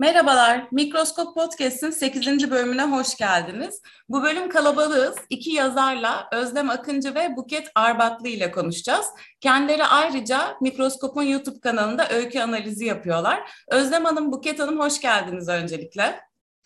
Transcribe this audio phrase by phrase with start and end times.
[0.00, 2.50] Merhabalar, Mikroskop Podcast'in 8.
[2.50, 3.82] bölümüne hoş geldiniz.
[4.08, 5.16] Bu bölüm kalabalığız.
[5.30, 9.06] İki yazarla Özlem Akıncı ve Buket Arbatlı ile konuşacağız.
[9.40, 13.50] Kendileri ayrıca Mikroskop'un YouTube kanalında öykü analizi yapıyorlar.
[13.70, 16.20] Özlem Hanım, Buket Hanım hoş geldiniz öncelikle.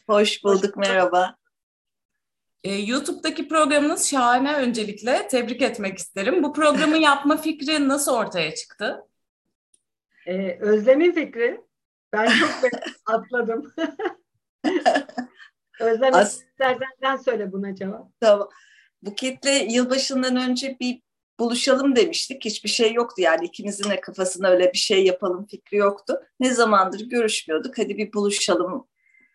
[0.06, 1.36] Hoş bulduk, merhaba.
[2.64, 5.28] Ee, YouTube'daki programınız şahane öncelikle.
[5.28, 6.42] Tebrik etmek isterim.
[6.42, 9.06] Bu programı yapma fikri nasıl ortaya çıktı?
[10.26, 11.60] Ee, Özlem'in fikri.
[12.14, 12.50] Ben çok
[13.06, 13.72] atladım.
[15.80, 18.20] Özlem As- istersen sen söyle buna cevap.
[18.20, 18.48] Tamam.
[19.02, 21.02] Buket'le yılbaşından önce bir
[21.38, 22.44] buluşalım demiştik.
[22.44, 26.20] Hiçbir şey yoktu yani ikimizin de kafasında öyle bir şey yapalım fikri yoktu.
[26.40, 27.78] Ne zamandır görüşmüyorduk.
[27.78, 28.88] Hadi bir buluşalım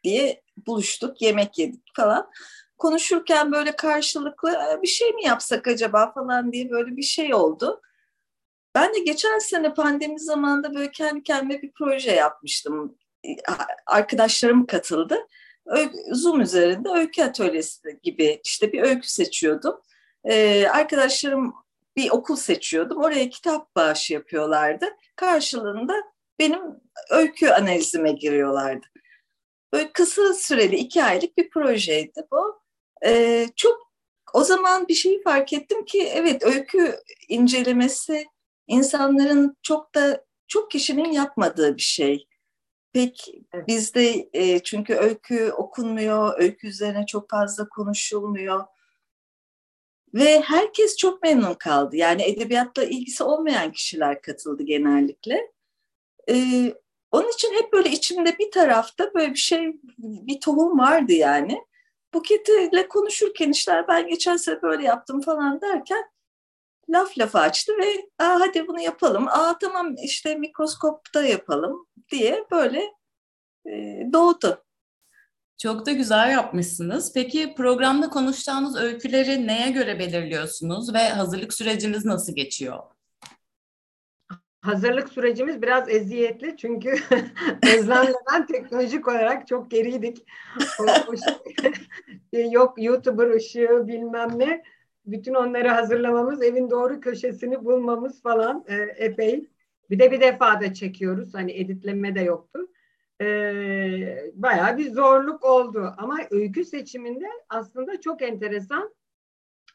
[0.04, 2.30] diye buluştuk, yemek yedik falan.
[2.78, 7.82] Konuşurken böyle karşılıklı bir şey mi yapsak acaba falan diye böyle bir şey oldu.
[8.76, 12.98] Ben de geçen sene pandemi zamanında böyle kendi kendime bir proje yapmıştım.
[13.86, 15.28] Arkadaşlarım katıldı.
[16.12, 19.81] Zoom üzerinde öykü atölyesi gibi işte bir öykü seçiyordum.
[20.23, 21.53] Ee, arkadaşlarım
[21.95, 22.97] bir okul seçiyordum.
[22.97, 24.86] Oraya kitap bağışı yapıyorlardı.
[25.16, 25.94] Karşılığında
[26.40, 26.62] benim
[27.09, 28.86] öykü analizime giriyorlardı.
[29.73, 32.62] Böyle kısa süreli iki aylık bir projeydi bu.
[33.06, 33.92] Ee, çok
[34.34, 38.25] o zaman bir şeyi fark ettim ki evet öykü incelemesi
[38.70, 42.28] insanların çok da çok kişinin yapmadığı bir şey.
[42.94, 43.67] Pek evet.
[43.67, 48.66] bizde e, çünkü öykü okunmuyor, öykü üzerine çok fazla konuşulmuyor.
[50.14, 51.95] Ve herkes çok memnun kaldı.
[51.95, 55.52] Yani edebiyatla ilgisi olmayan kişiler katıldı genellikle.
[56.30, 56.73] Ee,
[57.12, 61.64] onun için hep böyle içimde bir tarafta böyle bir şey, bir tohum vardı yani.
[62.14, 66.03] Buket'le konuşurken işler ben geçen sene böyle yaptım falan derken
[66.90, 69.28] laf lafa açtı ve Aa, hadi bunu yapalım.
[69.28, 72.81] Aa tamam işte mikroskopta yapalım diye böyle
[73.66, 74.64] e, doğdu.
[75.58, 77.14] Çok da güzel yapmışsınız.
[77.14, 82.80] Peki programda konuşacağınız öyküleri neye göre belirliyorsunuz ve hazırlık süreciniz nasıl geçiyor?
[84.62, 86.90] Hazırlık sürecimiz biraz eziyetli çünkü
[87.75, 90.25] Özlem'le ben teknolojik olarak çok geriydik.
[90.80, 91.16] O, o
[92.34, 94.63] şey, yok YouTuber ışığı bilmem ne
[95.06, 99.50] bütün onları hazırlamamız, evin doğru köşesini bulmamız falan e, epey.
[99.90, 101.34] Bir de bir defa da çekiyoruz.
[101.34, 102.68] Hani editleme de yoktu.
[103.22, 105.94] E, bayağı bir zorluk oldu.
[105.98, 108.94] Ama öykü seçiminde aslında çok enteresan.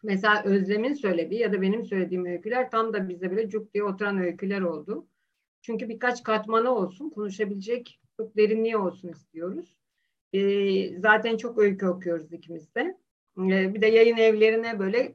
[0.02, 4.18] Mesela Özlem'in söylediği ya da benim söylediğim öyküler tam da bize böyle cuk diye oturan
[4.18, 5.06] öyküler oldu.
[5.62, 9.76] Çünkü birkaç katmanı olsun, konuşabilecek çok derinliği olsun istiyoruz.
[10.32, 12.98] E, zaten çok öykü okuyoruz ikimiz de.
[13.38, 15.14] E, bir de yayın evlerine böyle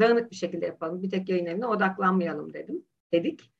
[0.00, 1.02] dağınık bir şekilde yapalım.
[1.02, 2.84] Bir tek yayın evine odaklanmayalım dedim.
[3.12, 3.52] Dedik.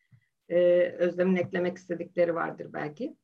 [0.48, 3.16] Ee, Özlem'in eklemek istedikleri vardır belki.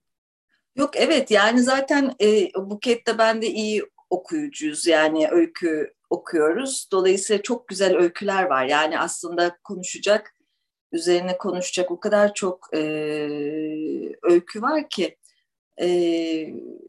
[0.76, 4.86] Yok evet yani zaten e, Buket'te ben de iyi okuyucuyuz.
[4.86, 6.88] Yani öykü okuyoruz.
[6.92, 8.64] Dolayısıyla çok güzel öyküler var.
[8.64, 10.34] Yani aslında konuşacak,
[10.92, 12.80] üzerine konuşacak o kadar çok e,
[14.22, 15.16] öykü var ki
[15.80, 15.88] e,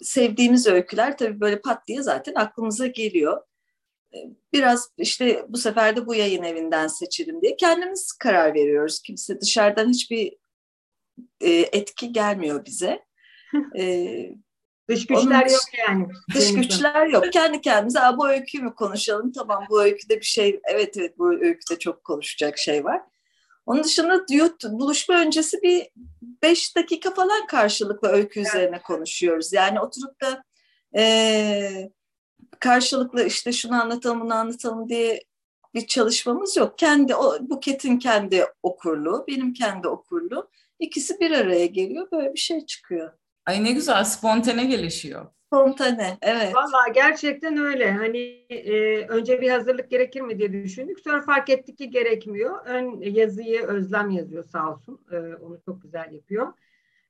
[0.01, 3.41] sevdiğimiz öyküler tabii böyle pat diye zaten aklımıza geliyor
[4.53, 9.01] biraz işte bu sefer de bu yayın evinden seçelim diye kendimiz karar veriyoruz.
[9.01, 10.38] Kimse dışarıdan hiçbir
[11.41, 13.06] e, etki gelmiyor bize.
[13.78, 14.29] E,
[14.90, 16.07] dış güçler Onun, yok yani.
[16.34, 17.34] Dış güçler yok.
[17.34, 19.31] Kendi kendimize bu öyküyü mü konuşalım?
[19.31, 23.02] Tamam bu öyküde bir şey, evet evet bu öyküde çok konuşacak şey var.
[23.66, 24.26] Onun dışında
[24.64, 25.88] buluşma öncesi bir
[26.42, 28.50] beş dakika falan karşılıklı öykü evet.
[28.50, 29.53] üzerine konuşuyoruz.
[29.53, 30.44] Yani oturup da
[30.98, 31.90] e,
[32.59, 35.24] karşılıklı işte şunu anlatalım bunu anlatalım diye
[35.74, 36.78] bir çalışmamız yok.
[36.78, 40.50] Kendi o Buket'in kendi okurluğu, benim kendi okurluğu
[40.80, 43.12] ikisi bir araya geliyor böyle bir şey çıkıyor.
[43.46, 45.34] Ay ne güzel spontane gelişiyor.
[45.48, 46.56] Spontane evet.
[46.56, 47.92] Valla gerçekten öyle.
[47.92, 48.18] Hani
[48.50, 51.00] e, önce bir hazırlık gerekir mi diye düşündük.
[51.00, 52.66] Sonra fark ettik ki gerekmiyor.
[52.66, 55.06] Ön yazıyı Özlem yazıyor sağ olsun.
[55.12, 56.54] E, onu çok güzel yapıyor.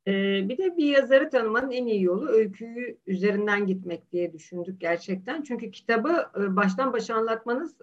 [0.07, 5.41] Ee, bir de bir yazarı tanımanın en iyi yolu öyküyü üzerinden gitmek diye düşündük gerçekten.
[5.41, 7.76] Çünkü kitabı e, baştan başa anlatmanız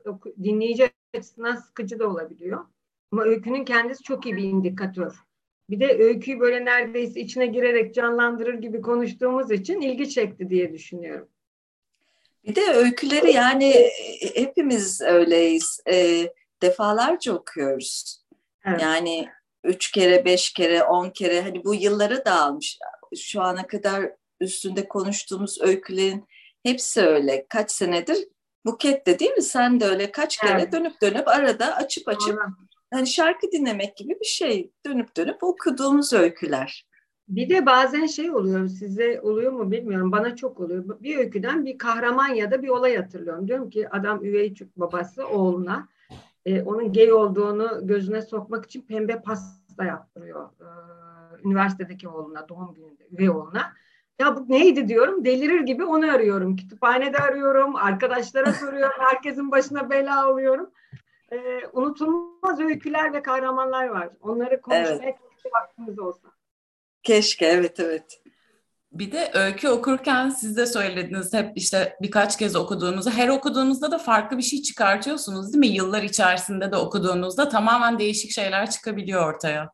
[0.42, 2.64] dinleyici açısından sıkıcı da olabiliyor.
[3.12, 5.14] Ama öykünün kendisi çok iyi bir indikatör.
[5.72, 11.28] Bir de öyküyü böyle neredeyse içine girerek canlandırır gibi konuştuğumuz için ilgi çekti diye düşünüyorum.
[12.44, 15.80] Bir de öyküleri yani e, hepimiz öyleyiz.
[15.90, 16.26] E,
[16.62, 18.22] defalarca okuyoruz.
[18.64, 18.82] Evet.
[18.82, 19.28] Yani
[19.64, 22.78] üç kere, beş kere, on kere hani bu yılları dağılmış.
[23.16, 24.10] Şu ana kadar
[24.40, 26.24] üstünde konuştuğumuz öykülerin
[26.62, 27.46] hepsi öyle.
[27.48, 28.28] Kaç senedir
[28.64, 29.42] Buket de değil mi?
[29.42, 30.72] Sen de öyle kaç kere evet.
[30.72, 32.54] dönüp dönüp arada açıp açıp Aynen.
[32.92, 34.70] Hani şarkı dinlemek gibi bir şey.
[34.86, 36.86] Dönüp dönüp okuduğumuz öyküler.
[37.28, 40.84] Bir de bazen şey oluyor, size oluyor mu bilmiyorum, bana çok oluyor.
[41.02, 43.48] Bir öyküden bir kahraman ya da bir olay hatırlıyorum.
[43.48, 45.88] Diyorum ki adam üvey babası oğluna
[46.44, 50.50] e, onun gay olduğunu gözüne sokmak için pembe pasta yaptırıyor.
[50.60, 50.66] E,
[51.44, 53.72] üniversitedeki oğluna, doğum gününde, üvey oğluna.
[54.20, 56.56] Ya bu neydi diyorum, delirir gibi onu arıyorum.
[56.56, 60.70] Kütüphanede arıyorum, arkadaşlara soruyorum, herkesin başına bela alıyorum.
[61.32, 64.08] E, unutulmaz öyküler ve kahramanlar var.
[64.22, 65.16] Onları konuşmaya evet.
[65.54, 66.28] vaktimiz olsa.
[67.02, 68.22] Keşke, evet evet.
[68.92, 73.98] Bir de öykü okurken siz de söylediniz hep işte birkaç kez okuduğunuzu, her okuduğunuzda da
[73.98, 75.76] farklı bir şey çıkartıyorsunuz değil mi?
[75.76, 79.72] Yıllar içerisinde de okuduğunuzda tamamen değişik şeyler çıkabiliyor ortaya.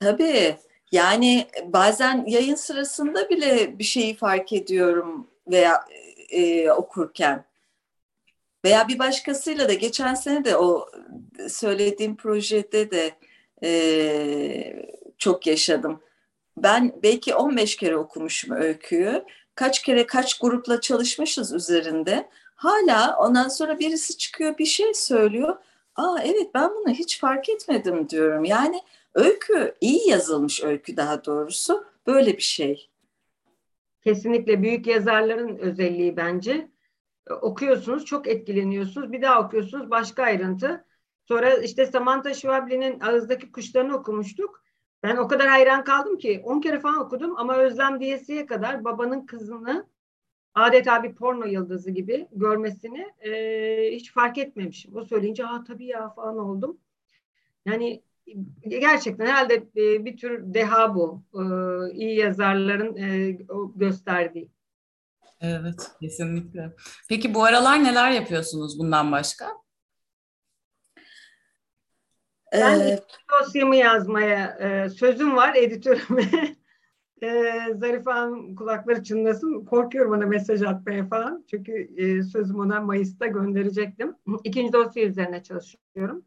[0.00, 0.56] Tabii.
[0.92, 5.84] Yani bazen yayın sırasında bile bir şeyi fark ediyorum veya
[6.30, 7.47] e, okurken.
[8.64, 10.88] Veya bir başkasıyla da geçen sene de o
[11.48, 13.12] söylediğim projede de
[13.62, 14.86] e,
[15.18, 16.00] çok yaşadım
[16.62, 19.24] ben belki 15 kere okumuşum öyküyü.
[19.54, 22.28] Kaç kere kaç grupla çalışmışız üzerinde.
[22.54, 25.56] Hala ondan sonra birisi çıkıyor bir şey söylüyor.
[25.96, 28.44] Aa evet ben bunu hiç fark etmedim diyorum.
[28.44, 28.80] Yani
[29.14, 32.88] öykü iyi yazılmış öykü daha doğrusu böyle bir şey.
[34.04, 36.68] Kesinlikle büyük yazarların özelliği bence.
[37.34, 40.84] Okuyorsunuz çok etkileniyorsunuz bir daha okuyorsunuz başka ayrıntı.
[41.24, 44.62] Sonra işte Samantha Schwably'nin Ağızdaki Kuşlarını okumuştuk.
[45.02, 49.26] Ben o kadar hayran kaldım ki 10 kere falan okudum ama Özlem diyesiye kadar babanın
[49.26, 49.86] kızını
[50.54, 53.32] adeta bir porno yıldızı gibi görmesini e,
[53.92, 54.96] hiç fark etmemişim.
[54.96, 56.78] O söyleyince ha tabii ya falan oldum.
[57.66, 58.02] Yani
[58.68, 61.22] gerçekten herhalde e, bir tür deha bu.
[61.34, 61.42] E,
[61.94, 63.38] iyi yazarların e,
[63.76, 64.48] gösterdiği.
[65.40, 66.72] Evet, kesinlikle.
[67.08, 69.46] Peki bu aralar neler yapıyorsunuz bundan başka?
[72.52, 73.00] Ben ee,
[73.40, 76.22] dosyamı yazmaya e, sözüm var editörüme.
[77.22, 77.28] e,
[77.74, 79.64] Zarife Hanım kulakları çınlasın.
[79.64, 81.44] Korkuyorum ona mesaj atmaya falan.
[81.50, 84.14] Çünkü e, sözüm ona Mayıs'ta gönderecektim.
[84.44, 86.24] İkinci dosya üzerine çalışıyorum.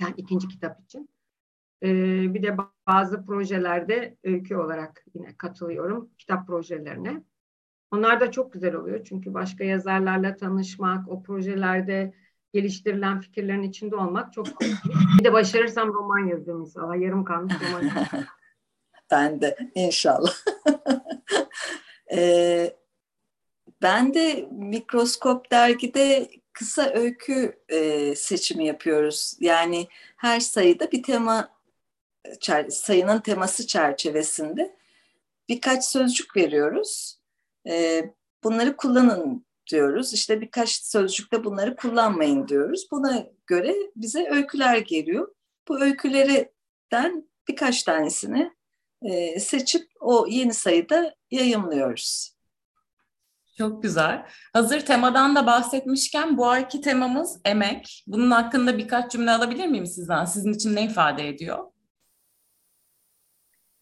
[0.00, 1.10] Yani ikinci kitap için.
[1.82, 1.88] E,
[2.34, 6.10] bir de bazı projelerde öykü olarak yine katılıyorum.
[6.18, 7.22] Kitap projelerine.
[7.90, 9.04] Onlar da çok güzel oluyor.
[9.04, 12.14] Çünkü başka yazarlarla tanışmak, o projelerde
[12.52, 14.46] geliştirilen fikirlerin içinde olmak çok
[15.18, 17.00] Bir de başarırsam roman yazıyorum inşallah.
[17.00, 17.90] Yarım kalmış roman
[19.10, 20.34] Ben de inşallah.
[22.12, 22.76] ee,
[23.82, 29.36] ben de Mikroskop dergide kısa öykü e, seçimi yapıyoruz.
[29.40, 31.48] Yani her sayıda bir tema
[32.68, 34.76] sayının teması çerçevesinde
[35.48, 37.19] birkaç sözcük veriyoruz.
[37.68, 38.04] E,
[38.44, 40.14] bunları kullanın diyoruz.
[40.14, 42.86] İşte birkaç sözcükte bunları kullanmayın diyoruz.
[42.90, 45.34] Buna göre bize öyküler geliyor.
[45.68, 48.52] Bu öykülerden birkaç tanesini
[49.02, 52.34] e, seçip o yeni sayıda yayımlıyoruz.
[53.58, 54.26] Çok güzel.
[54.52, 58.04] Hazır temadan da bahsetmişken bu ayki temamız emek.
[58.06, 60.24] Bunun hakkında birkaç cümle alabilir miyim sizden?
[60.24, 61.72] Sizin için ne ifade ediyor?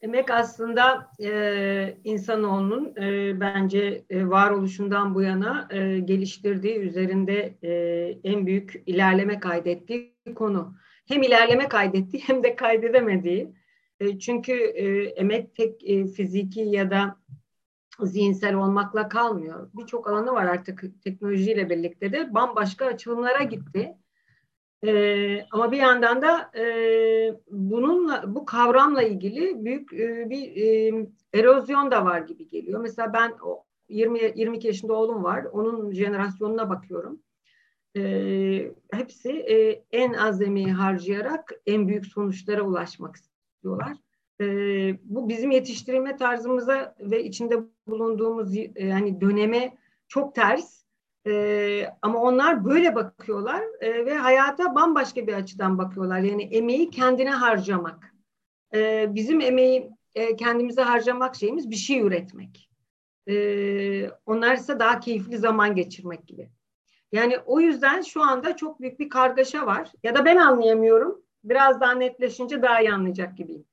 [0.03, 7.71] Emek aslında e, insanoğlunun e, bence e, varoluşundan bu yana e, geliştirdiği, üzerinde e,
[8.25, 10.77] en büyük ilerleme kaydettiği konu.
[11.09, 13.53] Hem ilerleme kaydettiği hem de kaydedemediği.
[14.01, 17.17] E, çünkü e, emek tek e, fiziki ya da
[18.01, 19.71] zihinsel olmakla kalmıyor.
[19.75, 23.97] Birçok alanı var artık teknolojiyle birlikte de bambaşka açılımlara gitti.
[24.87, 26.65] E, ama bir yandan da e,
[27.51, 32.81] bununla bu kavramla ilgili büyük e, bir e, erozyon da var gibi geliyor.
[32.81, 35.45] Mesela ben o 20 22 yaşında oğlum var.
[35.45, 37.23] Onun jenerasyonuna bakıyorum.
[37.97, 43.97] E, hepsi e, en az emeği harcayarak en büyük sonuçlara ulaşmak istiyorlar.
[44.41, 44.47] E,
[45.03, 47.57] bu bizim yetiştirilme tarzımıza ve içinde
[47.87, 49.77] bulunduğumuz yani döneme
[50.09, 50.78] çok ters.
[51.29, 56.19] E, ama onlar böyle bakıyorlar e, ve hayata bambaşka bir açıdan bakıyorlar.
[56.19, 58.15] Yani emeği kendine harcamak.
[58.75, 62.71] E, bizim emeği e, kendimize harcamak şeyimiz bir şey üretmek.
[63.29, 66.51] E, onlar ise daha keyifli zaman geçirmek gibi.
[67.13, 69.93] Yani o yüzden şu anda çok büyük bir kargaşa var.
[70.03, 71.23] Ya da ben anlayamıyorum.
[71.45, 73.65] Biraz daha netleşince daha iyi anlayacak gibiyim.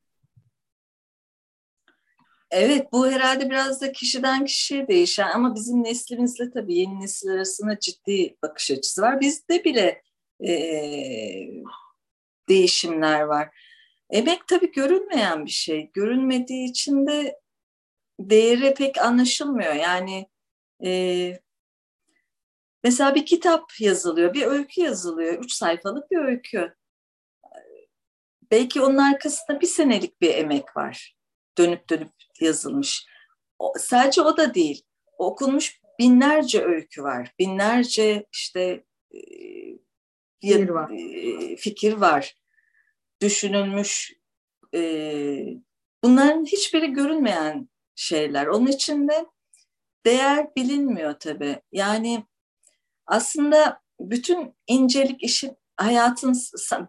[2.57, 7.79] Evet bu herhalde biraz da kişiden kişiye değişen ama bizim neslimizle tabii yeni nesil arasında
[7.79, 9.19] ciddi bakış açısı var.
[9.21, 10.01] Bizde bile
[10.47, 10.51] e,
[12.49, 13.49] değişimler var.
[14.09, 15.91] Emek tabii görünmeyen bir şey.
[15.93, 17.39] Görünmediği için de
[18.19, 19.73] değeri pek anlaşılmıyor.
[19.73, 20.29] Yani
[20.85, 21.39] e,
[22.83, 25.43] mesela bir kitap yazılıyor, bir öykü yazılıyor.
[25.43, 26.75] Üç sayfalık bir öykü.
[28.51, 31.15] Belki onun arkasında bir senelik bir emek var.
[31.57, 33.05] dönüp dönüp yazılmış.
[33.59, 34.83] O, sadece o da değil.
[35.17, 37.33] Okunmuş binlerce öykü var.
[37.39, 39.19] Binlerce işte e,
[40.41, 40.91] fikir var.
[40.91, 42.35] E, fikir var.
[43.21, 44.13] Düşünülmüş.
[44.75, 44.79] E,
[46.03, 48.47] bunların hiçbiri görünmeyen şeyler.
[48.47, 49.25] Onun için de
[50.05, 51.61] değer bilinmiyor tabii.
[51.71, 52.23] Yani
[53.05, 56.35] aslında bütün incelik işin hayatın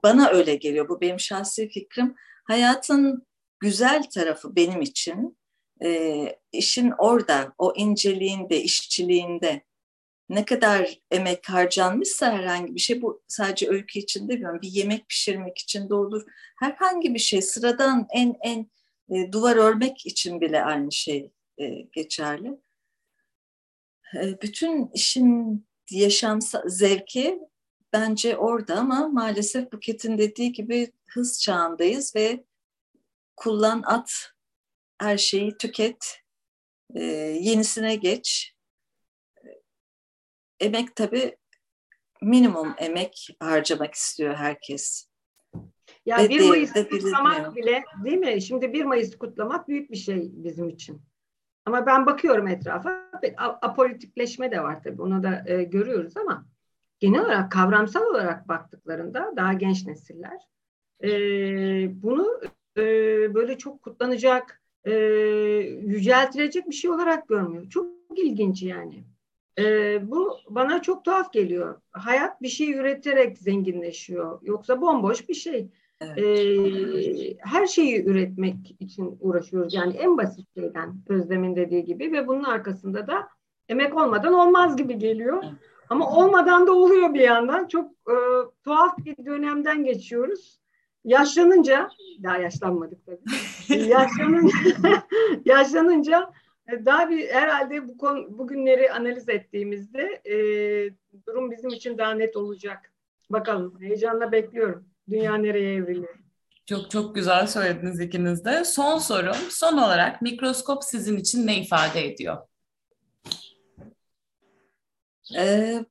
[0.03, 2.15] bana öyle geliyor bu benim şahsi fikrim.
[2.45, 3.26] Hayatın
[3.61, 5.39] güzel tarafı benim için
[5.85, 9.63] e, işin orada, o inceliğinde, işçiliğinde
[10.29, 15.59] ne kadar emek harcanmışsa herhangi bir şey bu sadece öykü için demiyorum bir yemek pişirmek
[15.59, 16.23] için de olur
[16.59, 18.71] herhangi bir şey sıradan en en
[19.11, 22.61] e, duvar örmek için bile aynı şey e, geçerli.
[24.23, 27.41] E, bütün işin yaşam zevki
[27.93, 32.45] bence orada ama maalesef Buket'in dediği gibi hız çağındayız ve
[33.37, 34.33] kullan at
[35.01, 36.23] her şeyi tüket
[36.95, 37.03] e,
[37.41, 38.55] yenisine geç
[40.61, 41.37] emek tabii
[42.23, 45.09] minimum emek harcamak istiyor herkes.
[46.07, 48.43] Ya Ve 1 Mayıs kutlamak bile değil mi?
[48.43, 51.03] Şimdi 1 Mayıs kutlamak büyük bir şey bizim için.
[51.65, 53.11] Ama ben bakıyorum etrafa
[53.63, 56.47] apolitikleşme de var tabii onu da e, görüyoruz ama
[56.99, 60.41] genel olarak kavramsal olarak baktıklarında daha genç nesiller
[61.03, 61.09] e,
[62.03, 62.41] bunu
[62.77, 62.85] e,
[63.35, 64.93] böyle çok kutlanacak, e,
[65.83, 67.69] yüceltilecek bir şey olarak görmüyor.
[67.71, 69.05] Çok ilginç yani.
[69.59, 71.81] E, bu bana çok tuhaf geliyor.
[71.93, 74.39] Hayat bir şey üreterek zenginleşiyor.
[74.43, 75.69] Yoksa bomboş bir şey.
[76.01, 76.19] Evet.
[76.19, 79.75] E, her şeyi üretmek için uğraşıyoruz.
[79.75, 83.29] Yani en basit şeyden Özlem'in dediği gibi ve bunun arkasında da
[83.69, 85.43] emek olmadan olmaz gibi geliyor.
[85.45, 85.55] Evet.
[85.89, 87.69] Ama olmadan da oluyor bir yandan.
[87.69, 88.15] Çok e,
[88.65, 90.61] tuhaf bir dönemden geçiyoruz.
[91.07, 91.91] Yaşlanınca,
[92.23, 93.21] daha yaşlanmadık tabii.
[93.89, 94.57] yaşlanınca,
[95.45, 96.33] yaşlanınca
[96.73, 100.37] e, daha bir herhalde bu konu, bugünleri analiz ettiğimizde e,
[101.27, 102.93] durum bizim için daha net olacak.
[103.31, 104.89] Bakalım heyecanla bekliyorum.
[105.11, 106.19] Dünya nereye evriliyor?
[106.67, 108.65] Çok çok güzel söylediniz ikiniz de.
[108.65, 112.37] Son sorum, son olarak mikroskop sizin için ne ifade ediyor?
[115.39, 115.85] Ee,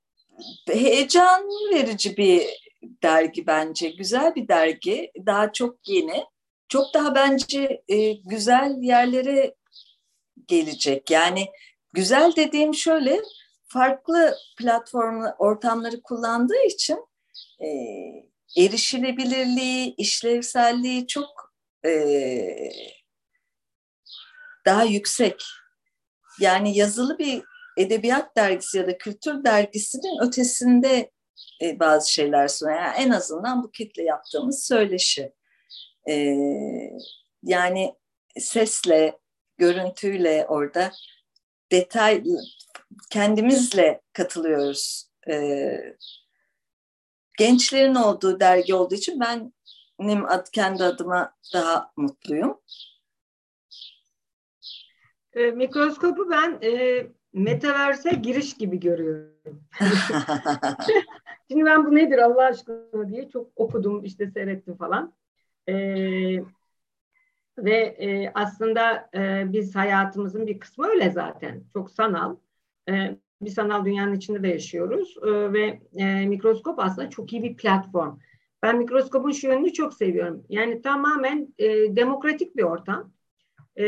[0.67, 1.43] heyecan
[1.73, 2.64] verici bir
[3.03, 3.89] dergi bence.
[3.89, 5.11] Güzel bir dergi.
[5.25, 6.25] Daha çok yeni.
[6.69, 9.55] Çok daha bence e, güzel yerlere
[10.47, 11.11] gelecek.
[11.11, 11.47] Yani
[11.93, 13.21] güzel dediğim şöyle
[13.67, 16.97] farklı platform ortamları kullandığı için
[17.59, 17.67] e,
[18.63, 21.53] erişilebilirliği, işlevselliği çok
[21.85, 21.91] e,
[24.65, 25.43] daha yüksek.
[26.39, 27.43] Yani yazılı bir
[27.77, 31.11] edebiyat dergisi ya da kültür dergisinin ötesinde
[31.61, 32.77] e, bazı şeyler sunuyor.
[32.77, 35.33] Yani en azından bu kitle yaptığımız söyleşi.
[36.09, 36.35] E,
[37.43, 37.95] yani
[38.39, 39.19] sesle,
[39.57, 40.91] görüntüyle orada
[41.71, 42.23] detay
[43.11, 45.09] kendimizle katılıyoruz.
[45.29, 45.95] Ee,
[47.37, 49.53] gençlerin olduğu dergi olduğu için ben
[49.99, 52.61] benim ad, kendi adıma daha mutluyum.
[55.33, 59.63] E, mikroskopu ben e, metaverse giriş gibi görüyorum.
[61.51, 65.13] Şimdi ben bu nedir Allah aşkına diye çok okudum işte seyrettim falan.
[65.69, 65.73] E,
[67.57, 71.63] ve e, aslında e, biz hayatımızın bir kısmı öyle zaten.
[71.73, 72.35] Çok sanal.
[72.89, 75.15] E, bir sanal dünyanın içinde de yaşıyoruz.
[75.23, 78.17] E, ve e, mikroskop aslında çok iyi bir platform.
[78.63, 80.43] Ben mikroskopun şu yönünü çok seviyorum.
[80.49, 83.14] Yani tamamen e, demokratik bir ortam.
[83.77, 83.83] E,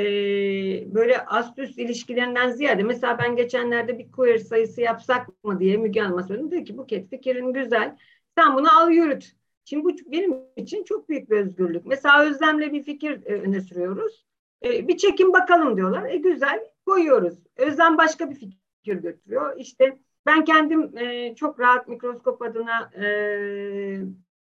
[0.96, 6.00] böyle ast üst ilişkilerinden ziyade mesela ben geçenlerde bir queer sayısı yapsak mı diye Müge
[6.00, 6.51] Hanım'a söyledim.
[6.51, 7.98] Dedi ki Buket fikrin güzel.
[8.38, 9.32] Sen bunu al yürüt.
[9.65, 11.86] Şimdi bu benim için çok büyük bir özgürlük.
[11.86, 14.25] Mesela Özlem'le bir fikir e, öne sürüyoruz.
[14.65, 16.10] E, bir çekim bakalım diyorlar.
[16.10, 17.39] E güzel koyuyoruz.
[17.58, 19.58] Özlem başka bir fikir götürüyor.
[19.58, 23.08] İşte ben kendim e, çok rahat mikroskop adına e,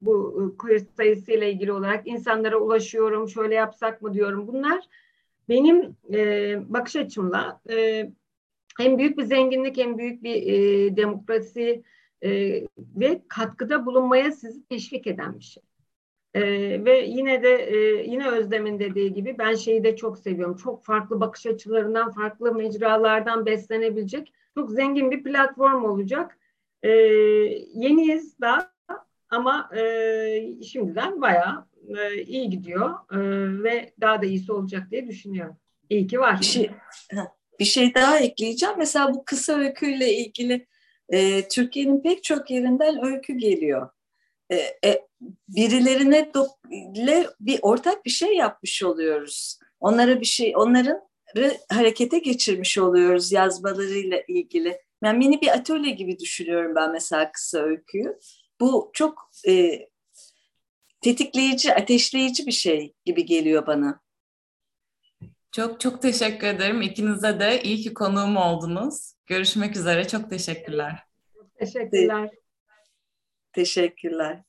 [0.01, 3.29] bu queer sayısıyla ilgili olarak insanlara ulaşıyorum.
[3.29, 4.49] Şöyle yapsak mı diyorum.
[4.49, 4.89] Bunlar
[5.49, 8.11] benim e, bakış açımla e,
[8.79, 11.83] hem büyük bir zenginlik hem büyük bir e, demokrasi
[12.25, 12.31] e,
[12.79, 15.63] ve katkıda bulunmaya sizi teşvik eden bir şey.
[16.35, 16.43] E,
[16.85, 17.77] ve yine de e,
[18.11, 20.57] yine Özlem'in dediği gibi ben şeyi de çok seviyorum.
[20.57, 26.39] Çok farklı bakış açılarından, farklı mecralardan beslenebilecek çok zengin bir platform olacak.
[26.83, 26.91] E,
[27.75, 28.73] yeniyiz da
[29.31, 33.19] ama e, şimdiden bayağı e, iyi gidiyor e,
[33.63, 35.57] ve daha da iyisi olacak diye düşünüyorum.
[35.91, 36.41] İyi ki var.
[36.41, 36.71] Bir şey,
[37.61, 38.75] bir şey daha ekleyeceğim.
[38.79, 40.67] Mesela bu kısa öyküyle ilgili
[41.09, 43.91] e, Türkiye'nin pek çok yerinden öykü geliyor.
[44.51, 45.07] E, e,
[45.49, 46.47] birilerine do,
[47.41, 49.59] bir ortak bir şey yapmış oluyoruz.
[49.81, 51.01] onlara bir şey, onların
[51.69, 54.79] harekete geçirmiş oluyoruz yazmalarıyla ilgili.
[55.05, 58.19] Yani mini bir atölye gibi düşünüyorum ben mesela kısa öyküyü.
[58.61, 59.87] Bu çok e,
[61.03, 64.01] tetikleyici, ateşleyici bir şey gibi geliyor bana.
[65.53, 66.83] Çok çok teşekkür ederim.
[66.83, 69.15] İkinize de iyi ki konuğum oldunuz.
[69.27, 70.09] Görüşmek üzere.
[70.09, 70.99] Çok teşekkürler.
[71.59, 72.31] Teşekkürler.
[73.53, 74.43] Teşekkürler.